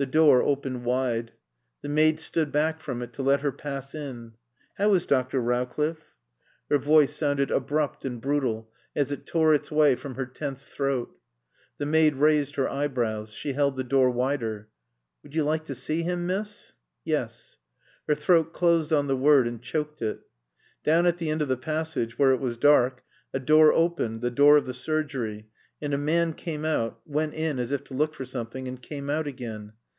[0.00, 1.32] The door opened wide.
[1.82, 4.32] The maid stood back from it to let her pass in.
[4.78, 5.42] "How is Dr.
[5.42, 6.14] Rowcliffe?"
[6.70, 11.14] Her voice sounded abrupt and brutal, as it tore its way from her tense throat.
[11.76, 13.34] The maid raised her eyebrows.
[13.34, 14.70] She held the door wider.
[15.22, 16.72] "Would you like to see him, miss?"
[17.04, 17.58] "Yes."
[18.08, 20.20] Her throat closed on the word and choked it.
[20.82, 23.04] Down at the end of the passage, where it was dark,
[23.34, 25.50] a door opened, the door of the surgery,
[25.82, 29.10] and a man came out, went in as if to look for something, and came
[29.10, 29.74] out again.